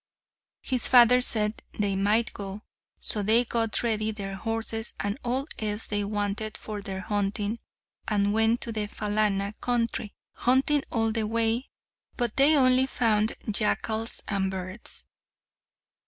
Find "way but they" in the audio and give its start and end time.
11.27-12.55